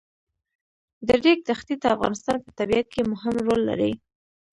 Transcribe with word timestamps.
د 1.07 1.09
ریګ 1.23 1.39
دښتې 1.49 1.75
د 1.81 1.83
افغانستان 1.95 2.37
په 2.45 2.51
طبیعت 2.59 2.87
کې 2.93 3.01
مهم 3.11 3.35
رول 3.47 3.61
لري. 3.69 3.91